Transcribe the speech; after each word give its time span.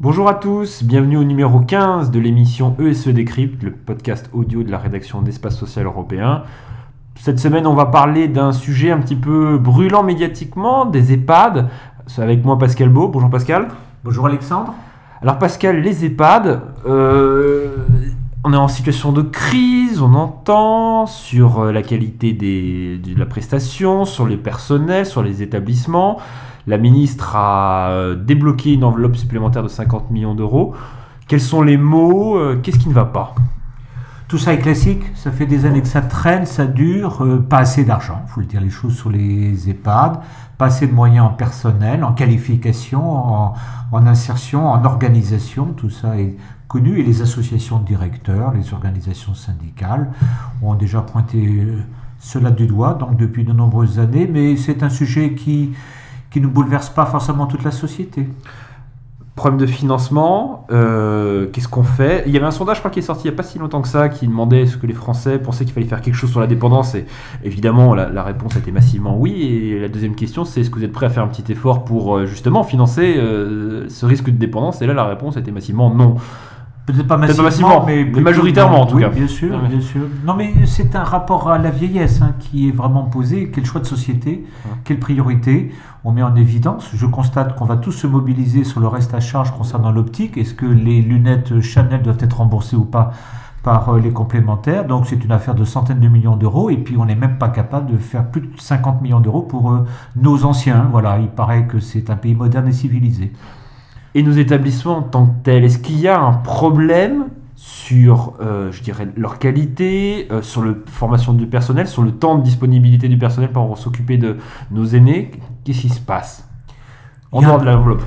Bonjour 0.00 0.28
à 0.28 0.34
tous, 0.34 0.82
bienvenue 0.82 1.16
au 1.16 1.22
numéro 1.22 1.60
15 1.60 2.10
de 2.10 2.18
l'émission 2.18 2.74
ESE 2.80 3.08
Décrypte, 3.08 3.62
le 3.62 3.70
podcast 3.70 4.28
audio 4.32 4.64
de 4.64 4.70
la 4.70 4.78
rédaction 4.78 5.22
d'Espace 5.22 5.56
Social 5.56 5.86
Européen. 5.86 6.42
Cette 7.20 7.38
semaine, 7.38 7.68
on 7.68 7.74
va 7.74 7.86
parler 7.86 8.26
d'un 8.26 8.52
sujet 8.52 8.90
un 8.90 8.98
petit 8.98 9.14
peu 9.14 9.58
brûlant 9.58 10.02
médiatiquement, 10.02 10.84
des 10.84 11.12
EHPAD. 11.12 11.68
C'est 12.08 12.22
avec 12.22 12.44
moi 12.44 12.58
Pascal 12.58 12.88
Beau. 12.88 13.06
Bonjour 13.06 13.30
Pascal. 13.30 13.68
Bonjour 14.02 14.26
Alexandre. 14.26 14.74
Alors 15.20 15.38
Pascal, 15.38 15.80
les 15.82 16.04
EHPAD, 16.04 16.62
euh, 16.84 17.76
on 18.44 18.52
est 18.52 18.56
en 18.56 18.68
situation 18.68 19.12
de 19.12 19.22
crise, 19.22 20.02
on 20.02 20.14
entend 20.14 21.06
sur 21.06 21.60
euh, 21.60 21.72
la 21.72 21.82
qualité 21.82 22.32
de 22.32 23.18
la 23.18 23.26
prestation, 23.26 24.04
sur 24.04 24.26
les 24.26 24.36
personnels, 24.36 25.06
sur 25.06 25.22
les 25.22 25.42
établissements. 25.42 26.18
La 26.66 26.78
ministre 26.78 27.36
a 27.36 27.90
euh, 27.90 28.14
débloqué 28.14 28.72
une 28.72 28.84
enveloppe 28.84 29.16
supplémentaire 29.16 29.62
de 29.62 29.68
50 29.68 30.10
millions 30.10 30.34
d'euros. 30.34 30.74
Quels 31.28 31.40
sont 31.40 31.62
les 31.62 31.76
mots 31.76 32.38
Qu'est-ce 32.62 32.78
qui 32.78 32.88
ne 32.88 32.94
va 32.94 33.04
pas? 33.04 33.34
Tout 34.32 34.38
ça 34.38 34.54
est 34.54 34.60
classique, 34.60 35.02
ça 35.14 35.30
fait 35.30 35.44
des 35.44 35.66
années 35.66 35.82
que 35.82 35.88
ça 35.88 36.00
traîne, 36.00 36.46
ça 36.46 36.64
dure, 36.64 37.22
euh, 37.22 37.38
pas 37.38 37.58
assez 37.58 37.84
d'argent, 37.84 38.22
il 38.24 38.30
faut 38.30 38.40
le 38.40 38.46
dire 38.46 38.62
les 38.62 38.70
choses 38.70 38.96
sur 38.96 39.10
les 39.10 39.68
EHPAD, 39.68 40.20
pas 40.56 40.64
assez 40.64 40.86
de 40.86 40.94
moyens 40.94 41.26
en 41.26 41.34
personnel, 41.34 42.02
en 42.02 42.14
qualification, 42.14 43.04
en, 43.92 44.06
insertion, 44.06 44.70
en 44.70 44.82
organisation, 44.86 45.74
tout 45.76 45.90
ça 45.90 46.16
est 46.18 46.34
connu 46.72 46.98
et 46.98 47.02
les 47.02 47.20
associations 47.20 47.78
de 47.78 47.84
directeurs, 47.84 48.54
les 48.54 48.72
organisations 48.72 49.34
syndicales 49.34 50.10
ont 50.62 50.74
déjà 50.74 51.02
pointé 51.02 51.38
euh, 51.38 51.82
cela 52.18 52.50
du 52.50 52.66
doigt 52.66 52.94
donc 52.94 53.18
depuis 53.18 53.44
de 53.44 53.52
nombreuses 53.52 53.98
années, 53.98 54.26
mais 54.26 54.56
c'est 54.56 54.82
un 54.82 54.88
sujet 54.88 55.34
qui, 55.34 55.74
qui 56.30 56.40
ne 56.40 56.46
bouleverse 56.46 56.88
pas 56.88 57.04
forcément 57.04 57.46
toute 57.46 57.62
la 57.62 57.72
société. 57.72 58.26
Problème 59.34 59.60
de 59.60 59.66
financement, 59.66 60.66
euh, 60.70 61.46
qu'est-ce 61.52 61.68
qu'on 61.68 61.84
fait? 61.84 62.24
Il 62.26 62.32
y 62.32 62.36
avait 62.38 62.46
un 62.46 62.50
sondage, 62.50 62.76
je 62.76 62.80
crois, 62.80 62.90
qui 62.90 63.00
est 63.00 63.02
sorti 63.02 63.24
il 63.26 63.30
n'y 63.30 63.34
a 63.34 63.36
pas 63.36 63.42
si 63.42 63.58
longtemps 63.58 63.82
que 63.82 63.88
ça, 63.88 64.08
qui 64.08 64.26
demandait 64.26 64.66
ce 64.66 64.78
que 64.78 64.86
les 64.86 64.94
Français 64.94 65.38
pensaient 65.38 65.64
qu'il 65.64 65.74
fallait 65.74 65.86
faire 65.86 66.00
quelque 66.00 66.14
chose 66.14 66.30
sur 66.30 66.40
la 66.40 66.46
dépendance. 66.46 66.94
Et 66.94 67.04
évidemment, 67.44 67.94
la, 67.94 68.22
réponse 68.22 68.56
a 68.56 68.60
été 68.60 68.72
massivement 68.72 69.18
oui. 69.18 69.42
Et 69.42 69.80
la 69.80 69.88
deuxième 69.88 70.14
question, 70.14 70.44
c'est 70.44 70.60
est-ce 70.60 70.70
que 70.70 70.78
vous 70.78 70.84
êtes 70.84 70.92
prêt 70.92 71.06
à 71.06 71.10
faire 71.10 71.22
un 71.22 71.28
petit 71.28 71.50
effort 71.50 71.84
pour 71.84 72.16
euh, 72.16 72.26
justement 72.26 72.62
financer 72.62 73.14
ce 73.88 74.06
risque 74.06 74.26
de 74.26 74.38
dépendance? 74.38 74.80
Et 74.80 74.86
là, 74.86 74.94
la 74.94 75.04
réponse 75.04 75.36
été 75.36 75.50
massivement 75.50 75.94
non. 75.94 76.16
Peut-être 76.92 77.08
pas 77.08 77.16
massivement, 77.16 77.84
mais, 77.86 78.04
majoritairement 78.04 78.82
en 78.82 78.86
tout 78.86 78.98
cas. 78.98 79.08
Bien 79.08 79.26
sûr, 79.26 79.58
bien 79.58 79.80
sûr. 79.80 80.02
Non, 80.24 80.34
mais 80.34 80.52
c'est 80.66 80.94
un 80.94 81.04
rapport 81.04 81.50
à 81.50 81.58
la 81.58 81.70
vieillesse 81.70 82.20
hein, 82.22 82.34
qui 82.38 82.68
est 82.68 82.72
vraiment 82.72 83.04
posé. 83.04 83.50
Quel 83.52 83.64
choix 83.64 83.80
de 83.80 83.86
société 83.86 84.44
Quelle 84.84 84.98
priorité 84.98 85.72
On 86.04 86.12
met 86.12 86.22
en 86.22 86.36
évidence. 86.36 86.90
Je 86.94 87.06
constate 87.06 87.56
qu'on 87.56 87.64
va 87.64 87.76
tous 87.76 87.92
se 87.92 88.06
mobiliser 88.06 88.64
sur 88.64 88.80
le 88.80 88.88
reste 88.88 89.14
à 89.14 89.20
charge 89.20 89.52
concernant 89.52 89.90
l'optique. 89.90 90.36
Est-ce 90.36 90.54
que 90.54 90.66
les 90.66 91.00
lunettes 91.00 91.60
Chanel 91.60 92.02
doivent 92.02 92.18
être 92.20 92.38
remboursées 92.38 92.76
ou 92.76 92.84
pas 92.84 93.12
par 93.62 93.88
euh, 93.88 94.00
les 94.00 94.10
complémentaires? 94.10 94.86
Donc 94.86 95.06
c'est 95.06 95.24
une 95.24 95.32
affaire 95.32 95.54
de 95.54 95.64
centaines 95.64 96.00
de 96.00 96.08
millions 96.08 96.36
d'euros 96.36 96.68
et 96.68 96.76
puis 96.76 96.96
on 96.98 97.06
n'est 97.06 97.14
même 97.14 97.38
pas 97.38 97.48
capable 97.48 97.90
de 97.90 97.96
faire 97.96 98.26
plus 98.26 98.42
de 98.42 98.48
50 98.58 99.00
millions 99.00 99.20
d'euros 99.20 99.42
pour 99.42 99.70
euh, 99.70 99.86
nos 100.16 100.44
anciens. 100.44 100.88
Voilà, 100.90 101.18
il 101.18 101.28
paraît 101.28 101.66
que 101.66 101.78
c'est 101.78 102.10
un 102.10 102.16
pays 102.16 102.34
moderne 102.34 102.68
et 102.68 102.72
civilisé 102.72 103.32
et 104.14 104.22
nos 104.22 104.32
établissements 104.32 104.98
en 104.98 105.02
tant 105.02 105.26
que 105.26 105.42
tels. 105.44 105.64
Est-ce 105.64 105.78
qu'il 105.78 105.98
y 105.98 106.08
a 106.08 106.20
un 106.20 106.32
problème 106.32 107.26
sur, 107.56 108.34
euh, 108.40 108.72
je 108.72 108.82
dirais, 108.82 109.08
leur 109.16 109.38
qualité, 109.38 110.26
euh, 110.30 110.42
sur 110.42 110.64
la 110.64 110.72
formation 110.86 111.32
du 111.32 111.46
personnel, 111.46 111.86
sur 111.86 112.02
le 112.02 112.10
temps 112.10 112.36
de 112.36 112.42
disponibilité 112.42 113.08
du 113.08 113.16
personnel 113.16 113.50
pour 113.52 113.78
s'occuper 113.78 114.18
de 114.18 114.36
nos 114.70 114.84
aînés? 114.84 115.30
Qu'est-ce 115.64 115.82
qui 115.82 115.88
se 115.88 116.00
passe? 116.00 116.48
En 117.30 117.40
dehors 117.40 117.60
de 117.60 117.64
l'enveloppe. 117.64 118.02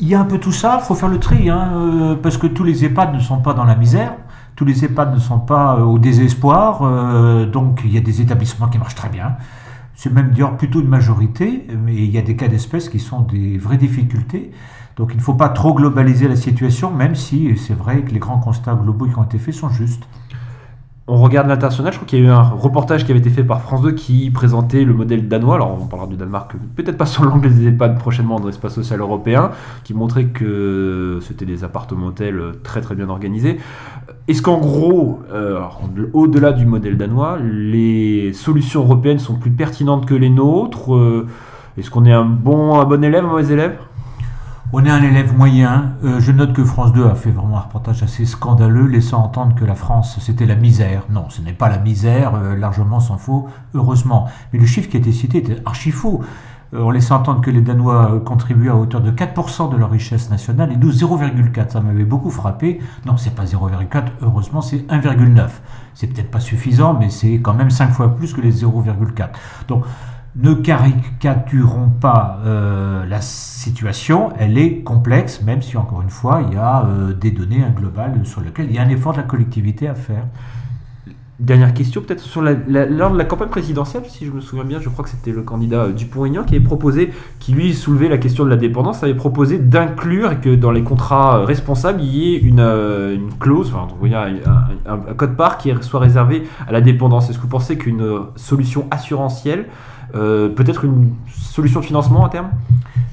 Il 0.00 0.08
y 0.08 0.14
a 0.14 0.20
un 0.20 0.24
peu 0.24 0.38
tout 0.38 0.52
ça, 0.52 0.78
il 0.80 0.86
faut 0.86 0.94
faire 0.94 1.08
le 1.10 1.18
tri, 1.18 1.50
hein, 1.50 1.72
euh, 1.74 2.14
parce 2.14 2.38
que 2.38 2.46
tous 2.46 2.64
les 2.64 2.84
EHPAD 2.86 3.12
ne 3.12 3.18
sont 3.18 3.38
pas 3.38 3.52
dans 3.52 3.64
la 3.64 3.74
misère, 3.74 4.14
tous 4.56 4.64
les 4.64 4.84
EHPAD 4.84 5.12
ne 5.12 5.18
sont 5.18 5.40
pas 5.40 5.76
au 5.84 5.98
désespoir, 5.98 6.80
donc 7.48 7.80
il 7.84 7.92
y 7.92 7.98
a 7.98 8.00
des 8.00 8.20
établissements 8.20 8.68
qui 8.68 8.78
marchent 8.78 8.94
très 8.94 9.08
bien. 9.08 9.36
C'est 9.94 10.12
même 10.12 10.30
d'ailleurs 10.30 10.56
plutôt 10.56 10.80
une 10.80 10.88
majorité, 10.88 11.66
mais 11.84 11.94
il 11.94 12.10
y 12.10 12.18
a 12.18 12.22
des 12.22 12.36
cas 12.36 12.48
d'espèces 12.48 12.88
qui 12.88 12.98
sont 12.98 13.20
des 13.20 13.58
vraies 13.58 13.76
difficultés. 13.76 14.50
Donc 14.96 15.10
il 15.12 15.16
ne 15.16 15.22
faut 15.22 15.34
pas 15.34 15.48
trop 15.48 15.74
globaliser 15.74 16.28
la 16.28 16.36
situation, 16.36 16.90
même 16.90 17.14
si 17.14 17.56
c'est 17.56 17.74
vrai 17.74 18.02
que 18.02 18.10
les 18.10 18.18
grands 18.18 18.38
constats 18.38 18.74
globaux 18.74 19.06
qui 19.06 19.18
ont 19.18 19.24
été 19.24 19.38
faits 19.38 19.54
sont 19.54 19.70
justes. 19.70 20.06
On 21.08 21.16
regarde 21.16 21.48
l'international, 21.48 21.92
je 21.92 21.98
crois 21.98 22.06
qu'il 22.06 22.20
y 22.20 22.22
a 22.22 22.26
eu 22.26 22.30
un 22.30 22.42
reportage 22.42 23.04
qui 23.04 23.10
avait 23.10 23.18
été 23.18 23.30
fait 23.30 23.42
par 23.42 23.60
France 23.60 23.82
2 23.82 23.90
qui 23.90 24.30
présentait 24.30 24.84
le 24.84 24.94
modèle 24.94 25.26
danois, 25.26 25.56
alors 25.56 25.76
on 25.82 25.86
parlera 25.86 26.08
du 26.08 26.14
Danemark 26.16 26.52
peut-être 26.76 26.96
pas 26.96 27.06
sur 27.06 27.24
l'angle 27.24 27.52
des 27.52 27.66
EHPAD 27.66 27.98
prochainement 27.98 28.38
dans 28.38 28.46
l'espace 28.46 28.74
social 28.74 29.00
européen, 29.00 29.50
qui 29.82 29.94
montrait 29.94 30.26
que 30.26 31.18
c'était 31.20 31.44
des 31.44 31.64
appartements 31.64 32.06
hôtels 32.06 32.40
très 32.62 32.82
très 32.82 32.94
bien 32.94 33.08
organisés. 33.08 33.58
Est-ce 34.28 34.42
qu'en 34.42 34.58
gros, 34.58 35.18
euh, 35.32 35.58
au-delà 36.12 36.52
du 36.52 36.66
modèle 36.66 36.96
danois, 36.96 37.36
les 37.42 38.32
solutions 38.32 38.82
européennes 38.82 39.18
sont 39.18 39.34
plus 39.34 39.50
pertinentes 39.50 40.06
que 40.06 40.14
les 40.14 40.30
nôtres 40.30 40.94
euh, 40.94 41.26
Est-ce 41.76 41.90
qu'on 41.90 42.04
est 42.04 42.12
un 42.12 42.24
bon, 42.24 42.78
un 42.78 42.84
bon 42.84 43.02
élève, 43.02 43.24
un 43.24 43.28
mauvais 43.28 43.52
élève? 43.52 43.76
On 44.72 44.84
est 44.84 44.90
un 44.90 45.02
élève 45.02 45.36
moyen. 45.36 45.92
Euh, 46.02 46.18
je 46.18 46.32
note 46.32 46.54
que 46.54 46.64
France 46.64 46.92
2 46.92 47.06
a 47.06 47.14
fait 47.14 47.30
vraiment 47.30 47.58
un 47.58 47.60
reportage 47.60 48.02
assez 48.02 48.24
scandaleux, 48.24 48.86
laissant 48.86 49.22
entendre 49.22 49.54
que 49.54 49.66
la 49.66 49.74
France, 49.74 50.18
c'était 50.20 50.46
la 50.46 50.54
misère. 50.54 51.04
Non, 51.10 51.26
ce 51.28 51.42
n'est 51.42 51.52
pas 51.52 51.68
la 51.68 51.78
misère, 51.78 52.34
euh, 52.34 52.56
largement 52.56 52.98
s'en 52.98 53.18
faut, 53.18 53.48
heureusement. 53.74 54.28
Mais 54.52 54.58
le 54.58 54.64
chiffre 54.64 54.88
qui 54.88 54.96
a 54.96 55.00
été 55.00 55.12
cité 55.12 55.38
était 55.38 55.56
archi 55.66 55.90
faux. 55.90 56.22
Euh, 56.72 56.80
on 56.80 56.90
laissait 56.90 57.12
entendre 57.12 57.42
que 57.42 57.50
les 57.50 57.60
Danois 57.60 58.22
contribuaient 58.24 58.70
à 58.70 58.76
hauteur 58.76 59.02
de 59.02 59.10
4% 59.10 59.70
de 59.70 59.76
leur 59.76 59.90
richesse 59.90 60.30
nationale 60.30 60.72
et 60.72 60.76
nous 60.76 60.90
0,4. 60.90 61.68
Ça 61.68 61.80
m'avait 61.82 62.06
beaucoup 62.06 62.30
frappé. 62.30 62.80
Non, 63.04 63.18
c'est 63.18 63.34
pas 63.34 63.44
0,4, 63.44 64.04
heureusement, 64.22 64.62
c'est 64.62 64.90
1,9. 64.90 65.50
C'est 65.92 66.06
peut-être 66.06 66.30
pas 66.30 66.40
suffisant, 66.40 66.94
mais 66.94 67.10
c'est 67.10 67.40
quand 67.40 67.52
même 67.52 67.70
5 67.70 67.90
fois 67.90 68.16
plus 68.16 68.32
que 68.32 68.40
les 68.40 68.62
0,4. 68.64 69.28
Donc, 69.68 69.84
ne 70.36 70.54
caricaturons 70.54 71.90
pas 72.00 72.40
euh, 72.44 73.04
la 73.06 73.20
situation, 73.20 74.30
elle 74.38 74.56
est 74.56 74.80
complexe, 74.80 75.42
même 75.42 75.60
si 75.60 75.76
encore 75.76 76.02
une 76.02 76.10
fois, 76.10 76.42
il 76.46 76.54
y 76.54 76.56
a 76.56 76.86
euh, 76.86 77.12
des 77.12 77.30
données 77.30 77.62
un 77.62 77.70
global 77.70 78.18
sur 78.24 78.40
lequel 78.40 78.66
il 78.66 78.74
y 78.74 78.78
a 78.78 78.82
un 78.82 78.88
effort 78.88 79.12
de 79.12 79.18
la 79.18 79.24
collectivité 79.24 79.88
à 79.88 79.94
faire. 79.94 80.24
Dernière 81.38 81.74
question, 81.74 82.02
peut-être 82.02 82.20
sur 82.20 82.40
la, 82.40 82.52
lors 82.52 83.10
de 83.10 83.18
la 83.18 83.24
campagne 83.24 83.48
présidentielle, 83.48 84.04
si 84.06 84.26
je 84.26 84.30
me 84.30 84.40
souviens 84.40 84.64
bien, 84.64 84.80
je 84.80 84.88
crois 84.88 85.04
que 85.04 85.10
c'était 85.10 85.32
le 85.32 85.42
candidat 85.42 85.84
euh, 85.84 85.92
Dupont-Aignan 85.92 86.44
qui 86.44 86.54
avait 86.54 86.64
proposé, 86.64 87.10
qui 87.38 87.52
lui 87.52 87.74
soulevait 87.74 88.08
la 88.08 88.16
question 88.16 88.44
de 88.44 88.48
la 88.48 88.56
dépendance, 88.56 89.02
avait 89.02 89.14
proposé 89.14 89.58
d'inclure 89.58 90.40
que 90.40 90.54
dans 90.54 90.70
les 90.70 90.82
contrats 90.82 91.44
responsables, 91.44 92.00
il 92.00 92.14
y 92.14 92.34
ait 92.34 92.38
une, 92.38 93.28
clause, 93.38 93.74
un, 93.74 94.90
un, 94.90 95.14
code 95.14 95.36
part 95.36 95.58
qui 95.58 95.72
soit 95.82 96.00
réservé 96.00 96.44
à 96.66 96.72
la 96.72 96.80
dépendance. 96.80 97.28
Est-ce 97.28 97.38
que 97.38 97.42
vous 97.42 97.48
pensez 97.48 97.76
qu'une 97.76 98.20
solution 98.36 98.86
assurantielle 98.90 99.66
euh, 100.14 100.48
peut-être 100.48 100.84
une 100.84 101.12
solution 101.28 101.80
de 101.80 101.86
financement 101.86 102.24
à 102.24 102.28
terme 102.28 102.50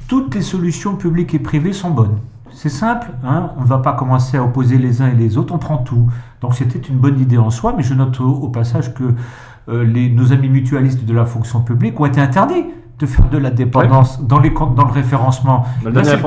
Toutes 0.08 0.36
les 0.36 0.42
solutions 0.42 0.96
publiques 0.96 1.34
et 1.34 1.40
privées 1.40 1.74
sont 1.74 1.92
bonnes. 1.92 2.18
C'est 2.52 2.70
simple, 2.70 3.12
hein 3.24 3.52
on 3.58 3.62
ne 3.62 3.68
va 3.68 3.78
pas 3.78 3.94
commencer 3.94 4.38
à 4.38 4.44
opposer 4.44 4.78
les 4.78 5.02
uns 5.02 5.08
et 5.08 5.16
les 5.16 5.38
autres, 5.38 5.54
on 5.54 5.60
prend 5.60 5.78
tout. 5.78 6.10
Donc 6.42 6.56
c'était 6.56 6.80
une 6.80 6.98
bonne 6.98 7.20
idée 7.20 7.38
en 7.38 7.52
soi, 7.52 7.74
mais 7.76 7.84
je 7.84 7.94
note 7.94 8.20
au, 8.20 8.50
passage 8.50 8.94
que 8.94 9.14
euh, 9.70 9.84
les, 9.84 10.10
nos 10.10 10.34
amis 10.34 10.50
mutualistes 10.50 11.06
de 11.06 11.14
la 11.14 11.26
fonction 11.26 11.62
publique 11.62 11.98
ont 12.00 12.06
été 12.06 12.20
interdits 12.20 12.66
de 13.00 13.06
faire 13.06 13.30
de 13.30 13.38
la 13.38 13.50
dépendance 13.50 14.22
dans, 14.22 14.40
les, 14.40 14.50
dans 14.50 14.86
le 14.86 14.92
référencement. 14.92 15.66
Là, 15.86 16.04
c'est 16.04 16.22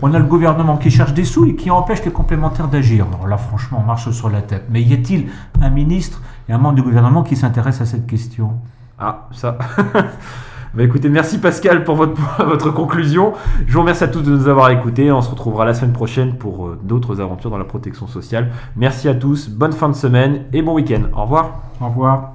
On 0.00 0.14
a 0.14 0.18
le 0.18 0.24
gouvernement 0.24 0.78
qui 0.78 0.90
cherche 0.90 1.12
des 1.12 1.24
sous 1.24 1.44
et 1.44 1.54
qui 1.54 1.70
empêche 1.70 2.02
les 2.04 2.10
complémentaires 2.10 2.68
d'agir. 2.68 3.06
là, 3.28 3.36
franchement, 3.36 3.80
on 3.82 3.86
marche 3.86 4.10
sur 4.10 4.30
la 4.30 4.40
tête. 4.40 4.64
Mais 4.70 4.80
y 4.80 4.94
a-t-il 4.94 5.28
un 5.60 5.68
ministre 5.68 6.22
et 6.48 6.52
un 6.54 6.58
membre 6.58 6.76
du 6.76 6.82
gouvernement 6.82 7.22
qui 7.22 7.36
s'intéresse 7.36 7.82
à 7.82 7.84
cette 7.84 8.06
question? 8.06 8.52
Ah, 8.98 9.28
ça. 9.30 9.56
bah 10.74 10.82
écoutez, 10.82 11.08
merci 11.08 11.38
Pascal 11.38 11.84
pour 11.84 11.96
votre, 12.38 12.70
conclusion. 12.72 13.32
Je 13.66 13.72
vous 13.72 13.80
remercie 13.80 14.04
à 14.04 14.08
tous 14.08 14.22
de 14.22 14.30
nous 14.30 14.48
avoir 14.48 14.70
écoutés. 14.70 15.12
On 15.12 15.22
se 15.22 15.30
retrouvera 15.30 15.64
la 15.64 15.74
semaine 15.74 15.92
prochaine 15.92 16.34
pour 16.34 16.66
euh, 16.66 16.78
d'autres 16.82 17.20
aventures 17.20 17.50
dans 17.50 17.58
la 17.58 17.64
protection 17.64 18.06
sociale. 18.06 18.50
Merci 18.76 19.08
à 19.08 19.14
tous, 19.14 19.48
bonne 19.48 19.72
fin 19.72 19.88
de 19.88 19.94
semaine 19.94 20.44
et 20.52 20.62
bon 20.62 20.74
week-end. 20.74 21.02
Au 21.16 21.22
revoir. 21.22 21.62
Au 21.80 21.88
revoir. 21.88 22.32